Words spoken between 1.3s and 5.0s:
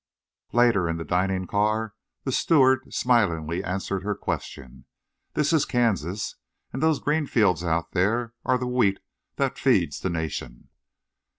car, the steward smilingly answered her question: